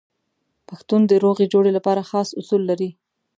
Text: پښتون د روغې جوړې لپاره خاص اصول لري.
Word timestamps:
پښتون 0.69 1.01
د 1.07 1.11
روغې 1.23 1.45
جوړې 1.53 1.71
لپاره 1.77 2.07
خاص 2.09 2.29
اصول 2.39 2.61
لري. 2.69 2.89